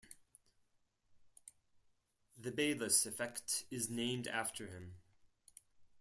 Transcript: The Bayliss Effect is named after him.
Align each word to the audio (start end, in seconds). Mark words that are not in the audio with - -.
The 2.35 2.51
Bayliss 2.51 3.05
Effect 3.05 3.65
is 3.69 3.87
named 3.91 4.25
after 4.25 4.65
him. 4.65 4.95